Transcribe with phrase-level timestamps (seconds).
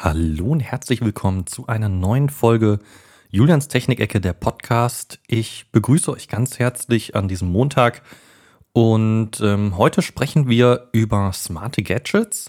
[0.00, 2.78] Hallo und herzlich willkommen zu einer neuen Folge
[3.30, 5.18] Julians Technikecke, der Podcast.
[5.26, 8.02] Ich begrüße euch ganz herzlich an diesem Montag
[8.72, 12.48] und ähm, heute sprechen wir über smarte Gadgets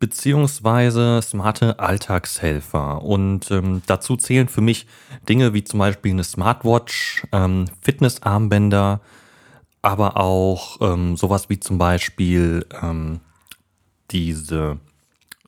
[0.00, 3.02] beziehungsweise smarte Alltagshelfer.
[3.02, 4.86] Und ähm, dazu zählen für mich
[5.26, 9.00] Dinge wie zum Beispiel eine Smartwatch, ähm, Fitnessarmbänder,
[9.80, 13.20] aber auch ähm, sowas wie zum Beispiel ähm,
[14.10, 14.78] diese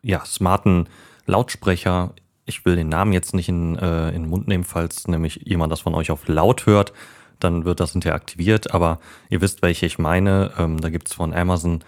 [0.01, 0.89] ja, smarten
[1.27, 2.13] Lautsprecher.
[2.47, 5.73] Ich will den Namen jetzt nicht in, äh, in den Mund nehmen, falls nämlich jemand
[5.73, 6.93] das von euch auf laut hört,
[7.41, 8.75] dann wird das hinterher aktiviert.
[8.75, 8.99] Aber
[9.31, 10.53] ihr wisst, welche ich meine.
[10.59, 11.83] Ähm, da gibt's von Amazon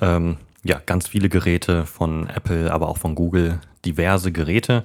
[0.00, 4.84] ähm, ja ganz viele Geräte, von Apple, aber auch von Google diverse Geräte.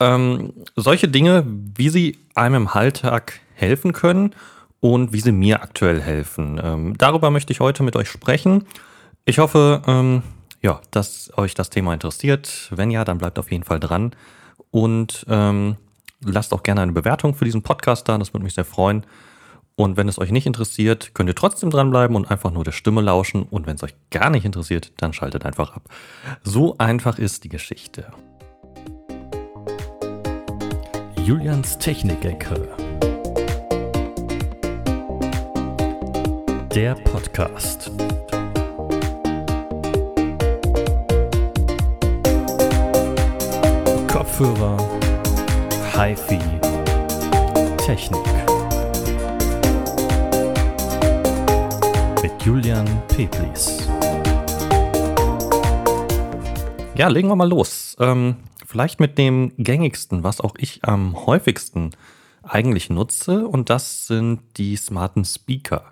[0.00, 4.34] Ähm, solche Dinge, wie sie einem im Alltag helfen können
[4.80, 6.60] und wie sie mir aktuell helfen.
[6.62, 8.64] Ähm, darüber möchte ich heute mit euch sprechen.
[9.24, 10.22] Ich hoffe, ähm,
[10.60, 12.68] ja, dass euch das Thema interessiert.
[12.70, 14.14] Wenn ja, dann bleibt auf jeden Fall dran
[14.70, 15.76] und ähm,
[16.20, 18.18] lasst auch gerne eine Bewertung für diesen Podcast da.
[18.18, 19.04] Das würde mich sehr freuen.
[19.76, 23.00] Und wenn es euch nicht interessiert, könnt ihr trotzdem dranbleiben und einfach nur der Stimme
[23.00, 23.44] lauschen.
[23.44, 25.88] Und wenn es euch gar nicht interessiert, dann schaltet einfach ab.
[26.42, 28.10] So einfach ist die Geschichte.
[31.24, 32.68] Julians Technikecke.
[36.74, 37.92] Der Podcast.
[44.08, 44.78] Kopfhörer,
[45.92, 46.40] HiFi,
[47.76, 48.18] Technik.
[52.22, 53.86] Mit Julian Peplis.
[56.94, 57.96] Ja, legen wir mal los.
[58.00, 58.36] Ähm,
[58.66, 61.90] vielleicht mit dem gängigsten, was auch ich am häufigsten
[62.42, 65.84] eigentlich nutze, und das sind die smarten Speaker.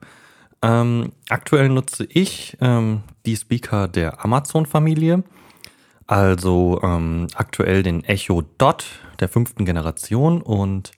[0.62, 5.22] Ähm, aktuell nutze ich ähm, die Speaker der Amazon-Familie,
[6.06, 8.84] also ähm, aktuell den Echo Dot
[9.20, 10.92] der fünften Generation und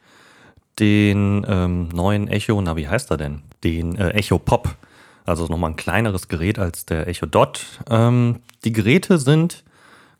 [0.78, 3.42] den ähm, neuen Echo, na wie heißt er denn?
[3.64, 4.76] Den äh, Echo Pop,
[5.24, 7.66] also nochmal ein kleineres Gerät als der Echo Dot.
[7.90, 9.64] Ähm, die Geräte sind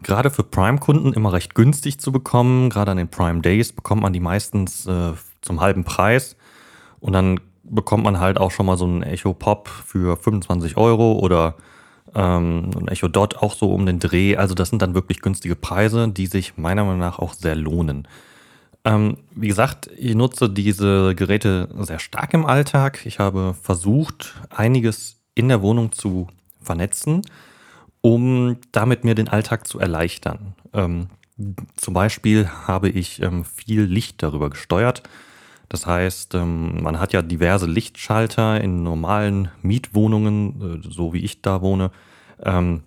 [0.03, 2.71] gerade für Prime-Kunden immer recht günstig zu bekommen.
[2.71, 6.37] Gerade an den Prime Days bekommt man die meistens äh, zum halben Preis.
[7.01, 11.13] Und dann bekommt man halt auch schon mal so ein Echo Pop für 25 Euro
[11.13, 11.57] oder
[12.19, 14.37] ähm, ein Echo Dot auch so um den Dreh.
[14.37, 18.09] Also das sind dann wirklich günstige Preise, die sich meiner Meinung nach auch sehr lohnen.
[18.85, 23.07] Ähm, wie gesagt, ich nutze diese Geräte sehr stark im Alltag.
[23.07, 26.27] Ich habe versucht, einiges in der Wohnung zu
[26.61, 27.23] vernetzen,
[28.01, 30.55] um damit mir den Alltag zu erleichtern.
[30.73, 31.07] Ähm,
[31.77, 35.05] zum Beispiel habe ich ähm, viel Licht darüber gesteuert.
[35.69, 41.43] Das heißt, ähm, man hat ja diverse Lichtschalter in normalen Mietwohnungen, äh, so wie ich
[41.43, 41.91] da wohne.
[42.43, 42.83] Ähm,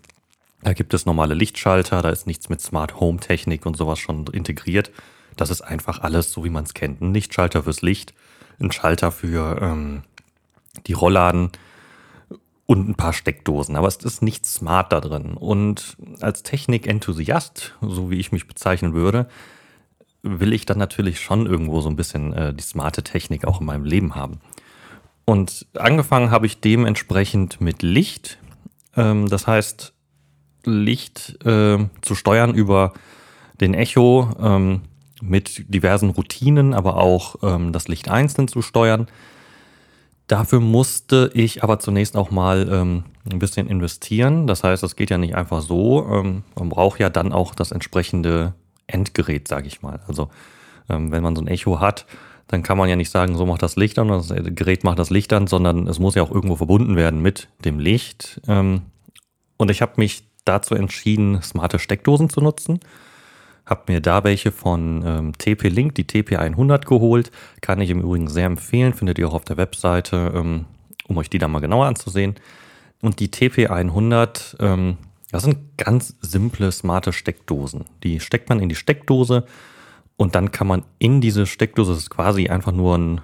[0.63, 4.27] da gibt es normale Lichtschalter, da ist nichts mit Smart Home Technik und sowas schon
[4.27, 4.91] integriert.
[5.35, 7.01] Das ist einfach alles so, wie man es kennt.
[7.01, 8.13] Ein Lichtschalter fürs Licht,
[8.59, 10.03] ein Schalter für ähm,
[10.87, 11.51] die Rollladen
[12.65, 13.75] und ein paar Steckdosen.
[13.75, 15.33] Aber es ist nicht smart da drin.
[15.33, 19.27] Und als Technik-Enthusiast, so wie ich mich bezeichnen würde,
[20.23, 23.65] will ich dann natürlich schon irgendwo so ein bisschen äh, die smarte Technik auch in
[23.65, 24.39] meinem Leben haben.
[25.25, 28.37] Und angefangen habe ich dementsprechend mit Licht.
[28.95, 29.93] Ähm, das heißt,
[30.65, 32.93] Licht äh, zu steuern über
[33.59, 34.81] den Echo ähm,
[35.21, 39.07] mit diversen Routinen, aber auch ähm, das Licht einzeln zu steuern.
[40.27, 44.47] Dafür musste ich aber zunächst auch mal ähm, ein bisschen investieren.
[44.47, 46.07] Das heißt, es geht ja nicht einfach so.
[46.09, 48.53] Ähm, man braucht ja dann auch das entsprechende
[48.91, 49.99] Endgerät, sage ich mal.
[50.07, 50.29] Also
[50.89, 52.05] ähm, wenn man so ein Echo hat,
[52.47, 55.09] dann kann man ja nicht sagen, so macht das Licht an, das Gerät macht das
[55.09, 58.41] Licht an, sondern es muss ja auch irgendwo verbunden werden mit dem Licht.
[58.47, 58.81] Ähm,
[59.57, 62.79] und ich habe mich dazu entschieden, smarte Steckdosen zu nutzen.
[63.65, 67.31] Habe mir da welche von ähm, TP-Link, die TP100 geholt.
[67.61, 70.65] Kann ich im Übrigen sehr empfehlen, findet ihr auch auf der Webseite, ähm,
[71.07, 72.35] um euch die da mal genauer anzusehen.
[73.01, 74.97] Und die TP100 ähm,
[75.31, 77.85] das sind ganz simple, smarte Steckdosen.
[78.03, 79.45] Die steckt man in die Steckdose
[80.17, 83.21] und dann kann man in diese Steckdose, das ist quasi einfach nur ein,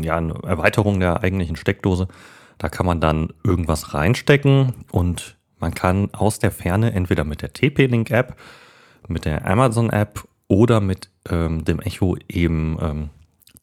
[0.00, 2.08] ja, eine Erweiterung der eigentlichen Steckdose,
[2.58, 7.52] da kann man dann irgendwas reinstecken und man kann aus der Ferne entweder mit der
[7.52, 8.36] TP-Link-App,
[9.08, 13.10] mit der Amazon-App oder mit ähm, dem Echo eben ähm,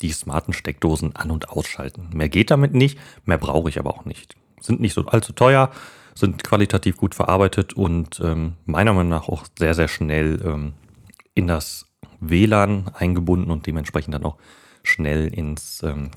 [0.02, 2.10] die smarten Steckdosen an- und ausschalten.
[2.14, 4.36] Mehr geht damit nicht, mehr brauche ich aber auch nicht.
[4.66, 5.72] Sind nicht so allzu teuer,
[6.16, 10.74] sind qualitativ gut verarbeitet und ähm, meiner Meinung nach auch sehr, sehr schnell ähm,
[11.34, 11.86] in das
[12.20, 14.38] WLAN eingebunden und dementsprechend dann auch
[14.84, 16.12] schnell ins ähm,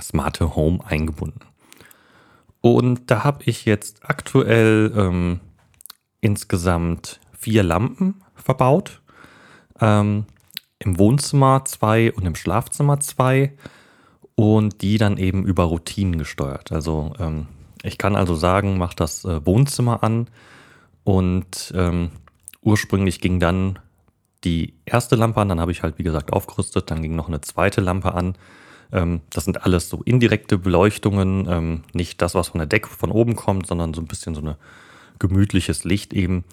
[0.00, 1.40] smarte Home eingebunden.
[2.60, 5.40] Und da habe ich jetzt aktuell ähm,
[6.20, 9.02] insgesamt vier Lampen verbaut.
[9.80, 10.26] ähm,
[10.78, 13.52] im Wohnzimmer zwei und im Schlafzimmer zwei
[14.34, 16.72] und die dann eben über Routinen gesteuert.
[16.72, 17.46] Also ähm,
[17.84, 20.28] ich kann also sagen, mach das äh, Wohnzimmer an
[21.04, 22.10] und ähm,
[22.62, 23.78] ursprünglich ging dann
[24.42, 27.40] die erste Lampe an, dann habe ich halt wie gesagt aufgerüstet, dann ging noch eine
[27.40, 28.34] zweite Lampe an.
[28.92, 33.10] Ähm, das sind alles so indirekte Beleuchtungen, ähm, nicht das, was von der Decke von
[33.10, 34.56] oben kommt, sondern so ein bisschen so ein
[35.18, 36.44] gemütliches Licht eben,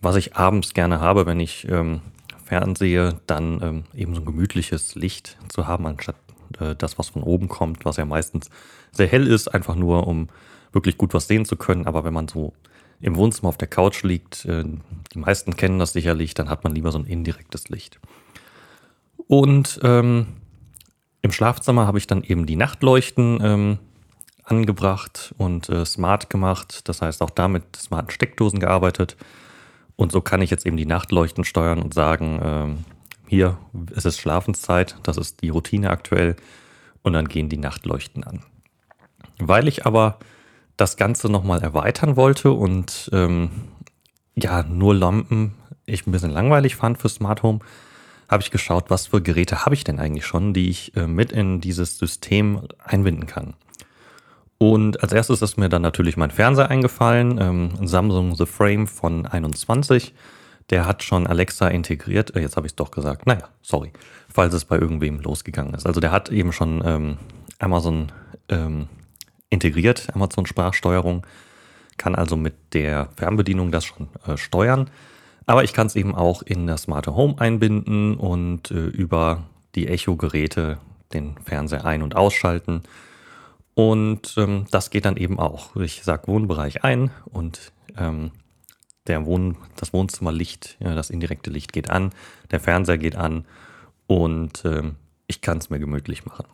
[0.00, 2.00] was ich abends gerne habe, wenn ich ähm,
[2.44, 6.16] fernsehe, dann ähm, eben so ein gemütliches Licht zu haben, anstatt
[6.60, 8.50] äh, das, was von oben kommt, was ja meistens
[8.92, 10.28] sehr hell ist, einfach nur um
[10.76, 11.86] wirklich gut was sehen zu können.
[11.86, 12.52] Aber wenn man so
[13.00, 14.62] im Wohnzimmer auf der Couch liegt, äh,
[15.12, 17.98] die meisten kennen das sicherlich, dann hat man lieber so ein indirektes Licht.
[19.26, 20.26] Und ähm,
[21.22, 23.78] im Schlafzimmer habe ich dann eben die Nachtleuchten ähm,
[24.44, 26.88] angebracht und äh, smart gemacht.
[26.88, 29.16] Das heißt, auch da mit smarten Steckdosen gearbeitet.
[29.96, 32.84] Und so kann ich jetzt eben die Nachtleuchten steuern und sagen, ähm,
[33.26, 33.58] hier
[33.90, 36.36] ist es Schlafenszeit, das ist die Routine aktuell.
[37.02, 38.42] Und dann gehen die Nachtleuchten an.
[39.38, 40.18] Weil ich aber
[40.76, 43.50] das Ganze nochmal erweitern wollte und ähm,
[44.34, 45.54] ja, nur Lampen
[45.86, 47.60] ich ein bisschen langweilig fand für Smart Home,
[48.28, 51.32] habe ich geschaut, was für Geräte habe ich denn eigentlich schon, die ich äh, mit
[51.32, 53.54] in dieses System einbinden kann.
[54.58, 59.26] Und als erstes ist mir dann natürlich mein Fernseher eingefallen, ähm, Samsung The Frame von
[59.26, 60.14] 21.
[60.70, 62.34] Der hat schon Alexa integriert.
[62.34, 63.26] Äh, jetzt habe ich es doch gesagt.
[63.26, 63.92] Naja, sorry,
[64.32, 65.86] falls es bei irgendwem losgegangen ist.
[65.86, 67.18] Also der hat eben schon ähm,
[67.58, 68.10] Amazon
[68.48, 68.88] ähm,
[69.50, 71.26] integriert, Amazon Sprachsteuerung,
[71.96, 74.90] kann also mit der Fernbedienung das schon äh, steuern.
[75.46, 79.44] Aber ich kann es eben auch in das smarte Home einbinden und äh, über
[79.74, 80.78] die Echo-Geräte
[81.12, 82.82] den Fernseher ein- und ausschalten.
[83.74, 85.76] Und ähm, das geht dann eben auch.
[85.76, 88.32] Ich sage Wohnbereich ein und ähm,
[89.06, 92.10] der Wohn das Wohnzimmerlicht, ja, das indirekte Licht geht an,
[92.50, 93.44] der Fernseher geht an
[94.06, 94.96] und ähm,
[95.28, 96.46] ich kann es mir gemütlich machen.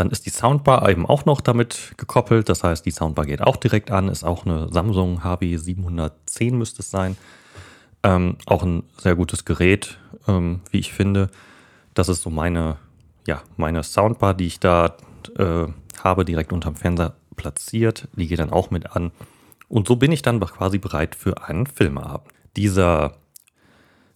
[0.00, 2.48] Dann ist die Soundbar eben auch noch damit gekoppelt.
[2.48, 6.90] Das heißt, die Soundbar geht auch direkt an, ist auch eine Samsung HB710 müsste es
[6.90, 7.18] sein.
[8.02, 11.28] Ähm, auch ein sehr gutes Gerät, ähm, wie ich finde.
[11.92, 12.78] Das ist so meine,
[13.26, 14.94] ja, meine Soundbar, die ich da
[15.36, 15.66] äh,
[16.02, 18.08] habe, direkt unterm Fernseher platziert.
[18.16, 19.10] Die geht dann auch mit an.
[19.68, 22.32] Und so bin ich dann quasi bereit für einen Filmeabend.
[22.56, 23.16] Dieser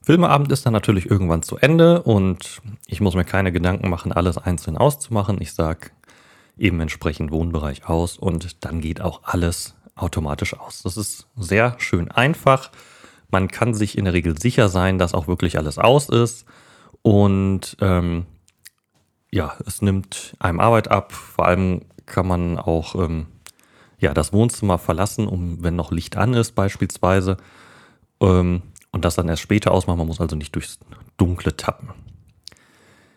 [0.04, 4.36] Filmeabend ist dann natürlich irgendwann zu Ende und ich muss mir keine Gedanken machen, alles
[4.36, 5.40] einzeln auszumachen.
[5.40, 5.90] Ich sage
[6.58, 10.82] eben entsprechend Wohnbereich aus und dann geht auch alles automatisch aus.
[10.82, 12.70] Das ist sehr schön einfach.
[13.30, 16.44] Man kann sich in der Regel sicher sein, dass auch wirklich alles aus ist.
[17.02, 18.26] Und ähm,
[19.30, 21.12] ja, es nimmt einem Arbeit ab.
[21.12, 23.26] Vor allem kann man auch ähm,
[23.98, 27.38] ja, das Wohnzimmer verlassen, um wenn noch Licht an ist, beispielsweise.
[28.20, 28.62] Ähm,
[28.94, 29.98] und das dann erst später ausmachen.
[29.98, 30.78] Man muss also nicht durchs
[31.16, 31.90] Dunkle tappen.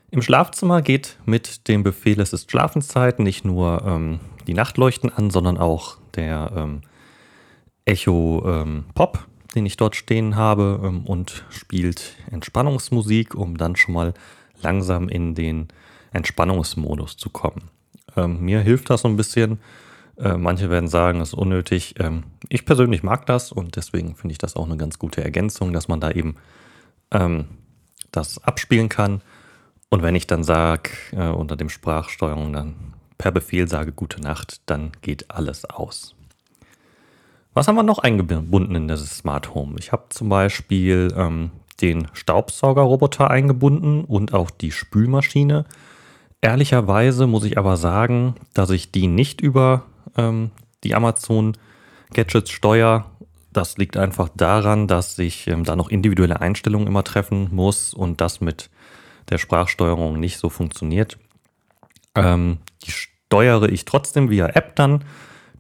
[0.09, 5.29] Im Schlafzimmer geht mit dem Befehl Es ist Schlafenszeit nicht nur ähm, die Nachtleuchten an,
[5.29, 6.81] sondern auch der ähm,
[7.85, 13.94] Echo ähm, Pop, den ich dort stehen habe ähm, und spielt Entspannungsmusik, um dann schon
[13.94, 14.13] mal
[14.62, 15.68] langsam in den
[16.12, 17.69] Entspannungsmodus zu kommen.
[18.15, 19.59] Ähm, mir hilft das so ein bisschen.
[20.18, 21.96] Äh, manche werden sagen, es ist unnötig.
[22.00, 25.74] Ähm, ich persönlich mag das und deswegen finde ich das auch eine ganz gute Ergänzung,
[25.74, 26.36] dass man da eben
[27.12, 27.46] ähm,
[28.12, 29.22] das abspielen kann.
[29.89, 32.75] Und wenn ich dann sage, äh, unter dem Sprachsteuerung dann
[33.18, 36.15] per Befehl sage Gute Nacht, dann geht alles aus.
[37.53, 39.75] Was haben wir noch eingebunden in das Smart Home?
[39.80, 41.51] Ich habe zum Beispiel ähm,
[41.82, 45.65] den Staubsaugerroboter eingebunden und auch die Spülmaschine.
[46.41, 49.86] Ehrlicherweise muss ich aber sagen, dass ich die nicht über
[50.17, 50.51] ähm,
[50.83, 51.57] die Amazon
[52.13, 53.05] Gadgets steuere.
[53.51, 58.21] Das liegt einfach daran, dass ich ähm, da noch individuelle Einstellungen immer treffen muss und
[58.21, 58.69] das mit
[59.29, 61.17] der Sprachsteuerung nicht so funktioniert.
[62.15, 65.03] Ähm, die steuere ich trotzdem via App dann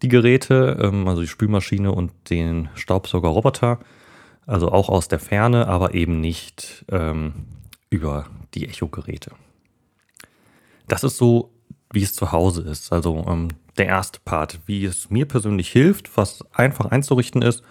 [0.01, 3.79] die Geräte, ähm, also die Spülmaschine und den Staubsaugerroboter,
[4.45, 7.33] also auch aus der Ferne, aber eben nicht ähm,
[7.89, 9.31] über die Echo-Geräte.
[10.87, 11.51] Das ist so,
[11.91, 12.91] wie es zu Hause ist.
[12.91, 17.63] Also ähm, der erste Part, wie es mir persönlich hilft, was einfach einzurichten ist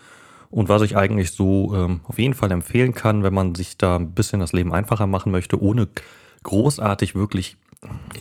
[0.50, 3.96] und was ich eigentlich so ähm, auf jeden Fall empfehlen kann, wenn man sich da
[3.96, 5.88] ein bisschen das Leben einfacher machen möchte, ohne
[6.44, 7.56] großartig wirklich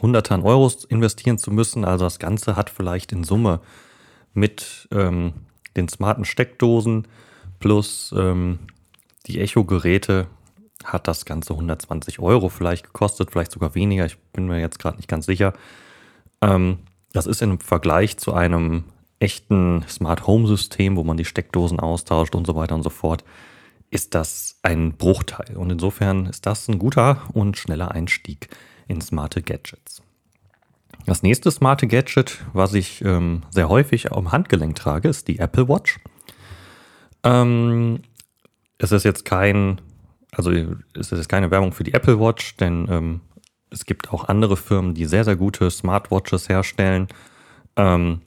[0.01, 1.85] Hunderte an Euros investieren zu müssen.
[1.85, 3.61] Also das Ganze hat vielleicht in Summe
[4.33, 5.33] mit ähm,
[5.77, 7.07] den smarten Steckdosen
[7.59, 8.59] plus ähm,
[9.27, 10.27] die Echo-Geräte
[10.85, 14.05] hat das Ganze 120 Euro vielleicht gekostet, vielleicht sogar weniger.
[14.05, 15.53] Ich bin mir jetzt gerade nicht ganz sicher.
[16.41, 16.79] Ähm,
[17.13, 18.85] das ist im Vergleich zu einem
[19.19, 23.23] echten Smart Home System, wo man die Steckdosen austauscht und so weiter und so fort,
[23.89, 25.55] ist das ein Bruchteil.
[25.55, 28.49] Und insofern ist das ein guter und schneller Einstieg
[28.87, 30.01] in smarte Gadgets.
[31.05, 35.69] Das nächste smarte Gadget, was ich ähm, sehr häufig am Handgelenk trage, ist die Apple
[35.69, 35.99] Watch.
[37.23, 38.01] Ähm,
[38.77, 39.81] es ist jetzt kein,
[40.37, 40.51] also
[40.93, 43.21] es ist keine Werbung für die Apple Watch, denn ähm,
[43.69, 47.07] es gibt auch andere Firmen, die sehr, sehr gute Smartwatches herstellen.
[47.75, 48.21] Ähm,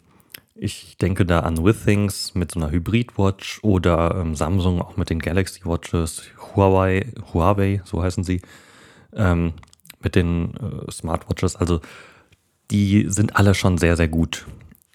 [0.54, 5.20] ich denke da an Withings mit so einer Hybrid-Watch oder ähm, Samsung auch mit den
[5.20, 6.22] Galaxy Watches,
[6.54, 8.42] Huawei, Huawei, so heißen sie,
[9.14, 9.52] ähm,
[10.02, 11.56] mit den äh, Smartwatches.
[11.56, 11.80] Also
[12.70, 14.46] die sind alle schon sehr, sehr gut.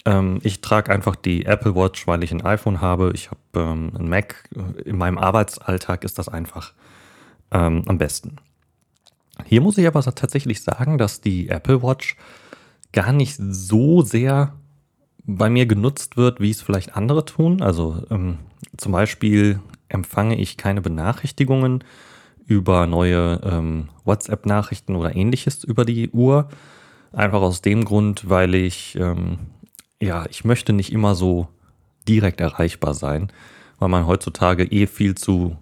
[0.04, 3.12] Ähm, ich trage einfach die Apple Watch, weil ich ein iPhone habe.
[3.14, 4.48] Ich habe ähm, ein Mac.
[4.84, 6.74] In meinem Arbeitsalltag ist das einfach
[7.50, 8.36] ähm, am besten.
[9.44, 12.16] Hier muss ich aber tatsächlich sagen, dass die Apple Watch
[12.92, 14.54] gar nicht so sehr
[15.24, 17.62] bei mir genutzt wird, wie es vielleicht andere tun.
[17.62, 18.38] Also ähm,
[18.76, 21.82] zum Beispiel empfange ich keine Benachrichtigungen
[22.46, 26.48] über neue ähm, WhatsApp-Nachrichten oder ähnliches über die Uhr.
[27.12, 29.38] Einfach aus dem Grund, weil ich, ähm,
[30.00, 31.48] ja, ich möchte nicht immer so
[32.06, 33.32] direkt erreichbar sein,
[33.78, 35.56] weil man heutzutage eh viel zu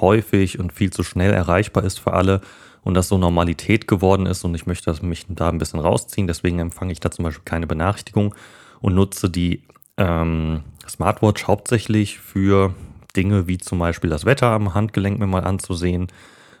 [0.00, 2.40] häufig und viel zu schnell erreichbar ist für alle
[2.82, 6.26] und das so Normalität geworden ist und ich möchte mich da ein bisschen rausziehen.
[6.26, 8.34] Deswegen empfange ich da zum Beispiel keine Benachrichtigung
[8.80, 9.62] und nutze die
[9.96, 12.74] ähm, Smartwatch hauptsächlich für
[13.16, 16.08] Dinge wie zum Beispiel das Wetter am Handgelenk mir mal anzusehen,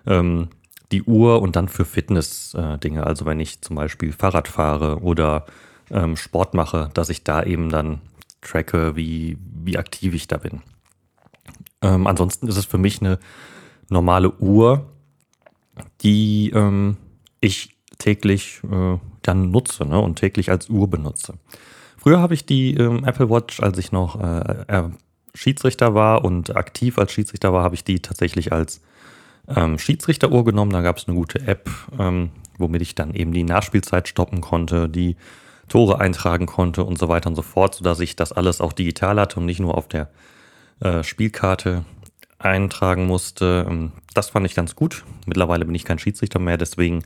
[0.06, 0.48] ähm,
[0.90, 3.00] die Uhr und dann für Fitness-Dinge.
[3.00, 5.46] Äh, also wenn ich zum Beispiel Fahrrad fahre oder
[5.90, 8.00] ähm, Sport mache, dass ich da eben dann
[8.40, 10.62] tracke, wie, wie aktiv ich da bin.
[11.82, 13.18] Ähm, ansonsten ist es für mich eine
[13.88, 14.86] normale Uhr,
[16.02, 16.96] die ähm,
[17.40, 21.34] ich täglich äh, dann nutze ne, und täglich als Uhr benutze.
[21.96, 24.88] Früher habe ich die ähm, Apple Watch, als ich noch äh,
[25.34, 28.80] Schiedsrichter war und aktiv als Schiedsrichter war, habe ich die tatsächlich als
[29.48, 30.72] ähm, Schiedsrichteruhr genommen.
[30.72, 34.88] Da gab es eine gute App, ähm, womit ich dann eben die Nachspielzeit stoppen konnte,
[34.88, 35.16] die
[35.68, 39.20] Tore eintragen konnte und so weiter und so fort, sodass ich das alles auch digital
[39.20, 40.08] hatte und nicht nur auf der
[40.80, 41.84] äh, Spielkarte
[42.38, 43.66] eintragen musste.
[43.68, 45.04] Ähm, das fand ich ganz gut.
[45.26, 47.04] Mittlerweile bin ich kein Schiedsrichter mehr, deswegen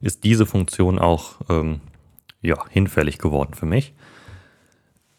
[0.00, 1.80] ist diese Funktion auch ähm,
[2.40, 3.94] ja, hinfällig geworden für mich.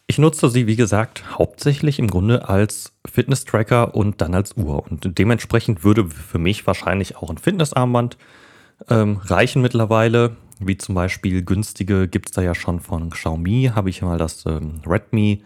[0.06, 4.84] Ich nutze sie, wie gesagt, hauptsächlich im Grunde als Fitness-Tracker und dann als Uhr.
[4.84, 8.18] Und dementsprechend würde für mich wahrscheinlich auch ein Fitnessarmband
[8.90, 10.36] ähm, reichen mittlerweile.
[10.60, 13.72] Wie zum Beispiel günstige gibt es da ja schon von Xiaomi.
[13.74, 15.42] Habe ich mal das ähm, Redmi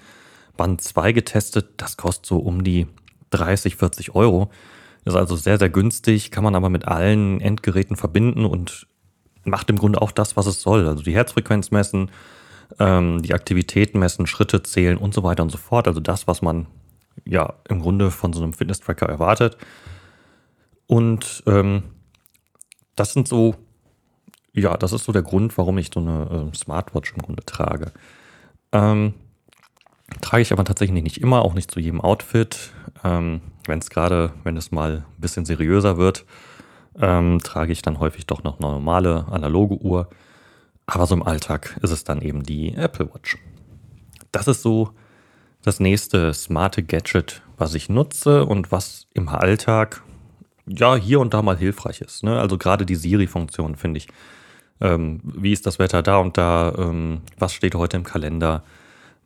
[0.57, 1.69] Band 2 getestet.
[1.77, 2.87] Das kostet so um die
[3.29, 4.49] 30, 40 Euro.
[5.05, 8.87] Ist also sehr, sehr günstig, kann man aber mit allen Endgeräten verbinden und
[9.45, 10.85] macht im Grunde auch das, was es soll.
[10.87, 12.11] Also die Herzfrequenz messen,
[12.79, 15.87] ähm, die Aktivitäten messen, Schritte zählen und so weiter und so fort.
[15.87, 16.67] Also das, was man
[17.25, 19.57] ja im Grunde von so einem Fitness-Tracker erwartet.
[20.87, 21.83] Und ähm,
[22.95, 23.55] das sind so,
[24.53, 27.93] ja, das ist so der Grund, warum ich so eine äh, Smartwatch im Grunde trage.
[28.71, 29.13] Ähm,
[30.21, 32.71] trage ich aber tatsächlich nicht immer, auch nicht zu jedem Outfit.
[33.03, 36.25] Ähm, wenn es gerade, wenn es mal ein bisschen seriöser wird,
[36.99, 40.09] ähm, trage ich dann häufig doch noch eine normale analoge Uhr.
[40.85, 43.37] Aber so im Alltag ist es dann eben die Apple Watch.
[44.31, 44.91] Das ist so
[45.63, 50.01] das nächste smarte Gadget, was ich nutze und was im Alltag
[50.65, 52.23] ja hier und da mal hilfreich ist.
[52.23, 52.39] Ne?
[52.39, 54.07] Also gerade die Siri-Funktion finde ich.
[54.79, 56.73] Ähm, wie ist das Wetter da und da?
[56.77, 58.63] Ähm, was steht heute im Kalender?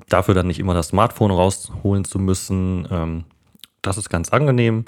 [0.10, 2.88] Dafür dann nicht immer das Smartphone rausholen zu müssen.
[2.92, 3.24] Ähm,
[3.82, 4.86] das ist ganz angenehm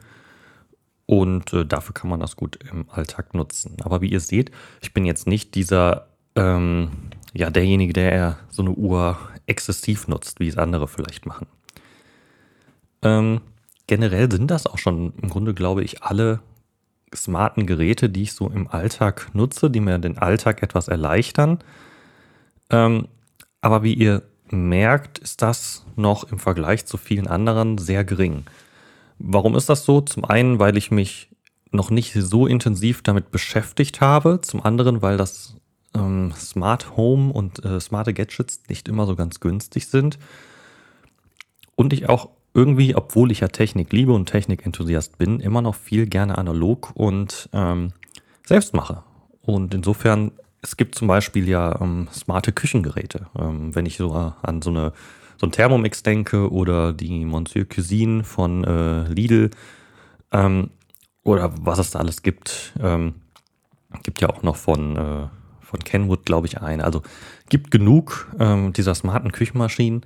[1.06, 3.78] und äh, dafür kann man das gut im Alltag nutzen.
[3.84, 4.52] Aber wie ihr seht,
[4.82, 6.90] ich bin jetzt nicht dieser ähm,
[7.34, 9.18] ja, derjenige, der so eine Uhr
[9.48, 11.48] exzessiv nutzt, wie es andere vielleicht machen.
[13.02, 13.42] Ähm,
[13.88, 16.40] generell sind das auch schon im Grunde, glaube ich, alle
[17.14, 21.60] smarten Geräte, die ich so im Alltag nutze, die mir den Alltag etwas erleichtern.
[22.70, 23.08] Ähm,
[23.62, 28.46] aber wie ihr merkt, ist das noch im Vergleich zu vielen anderen sehr gering.
[29.20, 30.02] Warum ist das so?
[30.02, 31.30] Zum einen, weil ich mich
[31.72, 34.42] noch nicht so intensiv damit beschäftigt habe.
[34.42, 35.56] Zum anderen, weil das
[35.96, 40.20] ähm, Smart Home und äh, smarte Gadgets nicht immer so ganz günstig sind.
[41.76, 46.06] Und ich auch irgendwie, obwohl ich ja Technik liebe und Technikenthusiast bin, immer noch viel
[46.06, 47.94] gerne analog und ähm,
[48.46, 49.04] selbst mache.
[49.42, 50.32] Und insofern,
[50.64, 53.28] es gibt zum Beispiel ja ähm, smarte Küchengeräte.
[53.38, 54.94] Ähm, wenn ich so an so eine
[55.38, 59.52] so ein Thermomix denke oder die Monsieur Cuisine von äh, Lidl
[60.32, 60.70] ähm,
[61.24, 62.74] oder was es da alles gibt.
[62.82, 63.16] Ähm,
[64.04, 65.28] gibt ja auch noch von äh,
[65.62, 66.84] von Kenwood, glaube ich, eine.
[66.84, 67.02] Also
[67.50, 70.06] gibt genug ähm, dieser smarten Küchenmaschinen.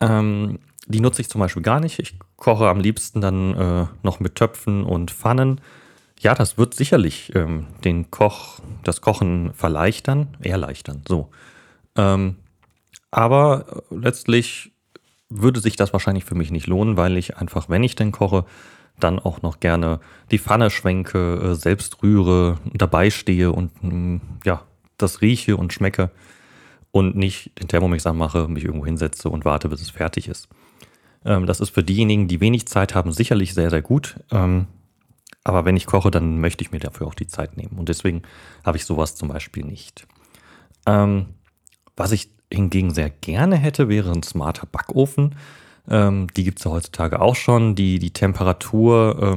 [0.00, 1.98] Ähm, die nutze ich zum Beispiel gar nicht.
[1.98, 5.60] Ich koche am liebsten dann äh, noch mit Töpfen und Pfannen.
[6.20, 11.30] Ja, das wird sicherlich ähm, den Koch, das Kochen verleichtern, erleichtern, so.
[11.96, 12.36] Ähm,
[13.10, 14.72] aber äh, letztlich
[15.28, 18.44] würde sich das wahrscheinlich für mich nicht lohnen, weil ich einfach, wenn ich denn koche,
[18.98, 24.62] dann auch noch gerne die Pfanne schwenke, äh, selbst rühre, dabei stehe und mm, ja,
[24.96, 26.10] das rieche und schmecke
[26.90, 30.48] und nicht den Thermomix anmache, mich irgendwo hinsetze und warte, bis es fertig ist.
[31.24, 34.16] Ähm, das ist für diejenigen, die wenig Zeit haben, sicherlich sehr, sehr gut.
[35.48, 37.78] Ähm, aber wenn ich koche, dann möchte ich mir dafür auch die Zeit nehmen.
[37.78, 38.22] Und deswegen
[38.64, 40.06] habe ich sowas zum Beispiel nicht.
[40.86, 41.26] Ähm,
[41.96, 45.34] was ich hingegen sehr gerne hätte, wäre ein smarter Backofen.
[45.90, 49.34] die gibt es ja heutzutage auch schon, die die Temperatur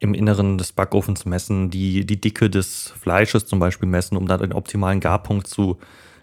[0.00, 4.40] im Inneren des Backofens messen, die die Dicke des Fleisches zum Beispiel messen, um dann
[4.40, 5.78] den optimalen Garpunkt zu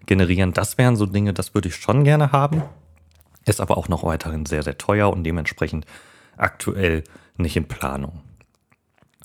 [0.06, 0.52] generieren.
[0.52, 2.62] Das wären so Dinge, das würde ich schon gerne haben.
[3.46, 5.86] Ist aber auch noch weiterhin sehr, sehr teuer und dementsprechend
[6.36, 7.06] aktuell
[7.38, 8.22] nicht in Planung.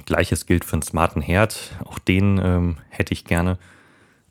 [0.06, 1.72] Gleiches gilt für einen smarten Herd.
[1.84, 3.58] Auch den ähm, hätte ich gerne,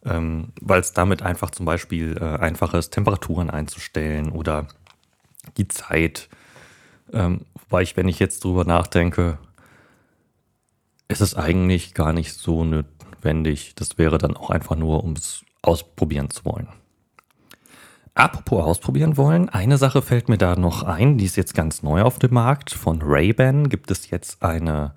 [0.06, 4.68] ähm, weil es damit einfach zum Beispiel äh, einfach ist, Temperaturen einzustellen oder
[5.58, 6.30] die Zeit.
[7.12, 9.38] Ähm, wobei ich, wenn ich jetzt drüber nachdenke,
[11.08, 13.75] ist es eigentlich gar nicht so notwendig.
[13.75, 16.68] Das wäre dann auch einfach nur, um es ausprobieren zu wollen.
[18.15, 22.03] Apropos ausprobieren wollen, eine Sache fällt mir da noch ein, die ist jetzt ganz neu
[22.03, 22.72] auf dem Markt.
[22.72, 24.94] Von Ray-Ban gibt es jetzt eine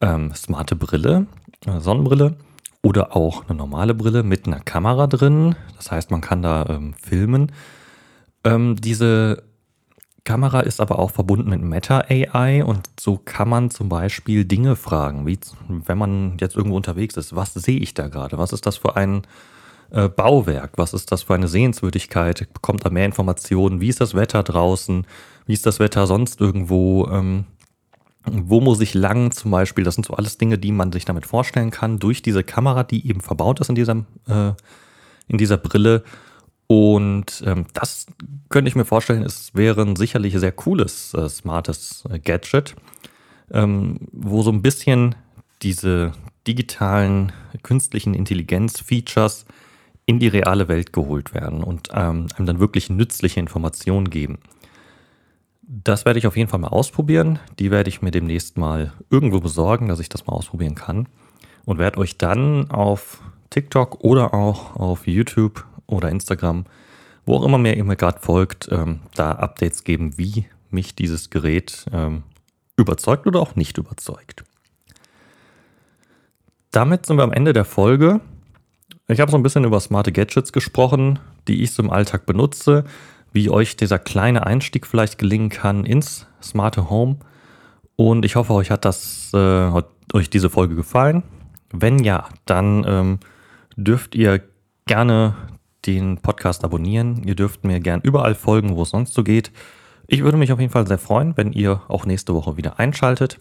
[0.00, 1.26] ähm, smarte Brille,
[1.66, 2.36] eine Sonnenbrille
[2.82, 5.56] oder auch eine normale Brille mit einer Kamera drin.
[5.76, 7.52] Das heißt, man kann da ähm, filmen.
[8.44, 9.42] Ähm, diese
[10.24, 14.76] Kamera ist aber auch verbunden mit Meta AI und so kann man zum Beispiel Dinge
[14.76, 15.38] fragen, wie
[15.68, 18.36] wenn man jetzt irgendwo unterwegs ist, was sehe ich da gerade?
[18.36, 19.22] Was ist das für ein
[19.90, 20.72] äh, Bauwerk?
[20.76, 22.48] Was ist das für eine Sehenswürdigkeit?
[22.52, 23.80] Bekommt da mehr Informationen?
[23.80, 25.06] Wie ist das Wetter draußen?
[25.46, 27.08] Wie ist das Wetter sonst irgendwo?
[27.08, 27.46] Ähm,
[28.30, 29.84] wo muss ich lang zum Beispiel?
[29.84, 33.08] Das sind so alles Dinge, die man sich damit vorstellen kann, durch diese Kamera, die
[33.08, 34.52] eben verbaut ist in dieser, äh,
[35.28, 36.02] in dieser Brille.
[36.66, 38.06] Und ähm, das
[38.48, 42.74] könnte ich mir vorstellen, es wäre ein sicherlich sehr cooles, äh, smartes äh, Gadget,
[43.52, 45.14] ähm, wo so ein bisschen
[45.62, 46.12] diese
[46.46, 49.46] digitalen künstlichen Intelligenz-Features
[50.06, 54.38] in die reale Welt geholt werden und ähm, einem dann wirklich nützliche Informationen geben.
[55.68, 57.40] Das werde ich auf jeden Fall mal ausprobieren.
[57.58, 61.08] Die werde ich mir demnächst mal irgendwo besorgen, dass ich das mal ausprobieren kann.
[61.64, 66.66] Und werde euch dann auf TikTok oder auch auf YouTube oder Instagram,
[67.24, 71.86] wo auch immer mir immer gerade folgt, ähm, da Updates geben, wie mich dieses Gerät
[71.92, 72.22] ähm,
[72.76, 74.44] überzeugt oder auch nicht überzeugt.
[76.70, 78.20] Damit sind wir am Ende der Folge.
[79.08, 82.84] Ich habe so ein bisschen über smarte Gadgets gesprochen, die ich so im Alltag benutze,
[83.36, 87.18] wie euch dieser kleine Einstieg vielleicht gelingen kann ins smarte Home.
[87.94, 91.22] Und ich hoffe, euch hat das, äh, hat euch diese Folge gefallen.
[91.70, 93.18] Wenn ja, dann ähm,
[93.76, 94.40] dürft ihr
[94.86, 95.36] gerne
[95.84, 97.22] den Podcast abonnieren.
[97.24, 99.52] Ihr dürft mir gern überall folgen, wo es sonst so geht.
[100.06, 103.38] Ich würde mich auf jeden Fall sehr freuen, wenn ihr auch nächste Woche wieder einschaltet.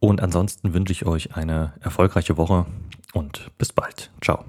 [0.00, 2.66] Und ansonsten wünsche ich euch eine erfolgreiche Woche
[3.12, 4.10] und bis bald.
[4.20, 4.44] Ciao.